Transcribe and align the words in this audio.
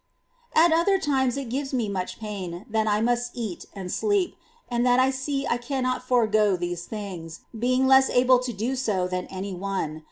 7. 0.55 0.71
At 0.73 0.75
other 0.75 0.99
times 0.99 1.37
it 1.37 1.49
gives 1.51 1.75
me 1.75 1.87
much 1.87 2.19
pain 2.19 2.65
that 2.67 2.87
I 2.87 3.01
must 3.01 3.33
eat 3.35 3.65
and 3.75 3.91
sleep, 3.91 4.35
and 4.67 4.83
that 4.83 4.99
I 4.99 5.11
see 5.11 5.45
I 5.45 5.57
cannot 5.57 6.01
forego 6.07 6.55
these 6.57 6.85
things, 6.85 7.41
being 7.55 7.85
less 7.85 8.09
able 8.09 8.39
to 8.39 8.51
do 8.51 8.75
so 8.75 9.07
than 9.07 9.27
any 9.27 9.53
one. 9.53 9.99